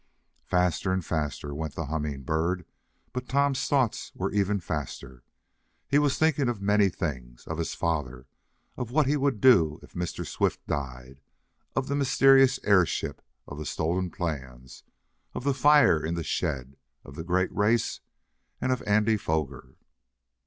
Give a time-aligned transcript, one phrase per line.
[0.47, 2.65] Faster and faster went the Humming Bird,
[3.13, 5.23] but Tom's thoughts were even faster.
[5.87, 8.25] He was thinking of many things of his father
[8.77, 10.25] of what he would do if Mr.
[10.25, 11.21] Swift died
[11.75, 14.81] of the mysterious airship of the stolen plans
[15.35, 17.99] of the fire in the shed of the great race
[18.59, 19.75] and of Andy Foger.